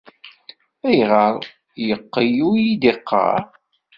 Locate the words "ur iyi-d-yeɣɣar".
2.47-3.43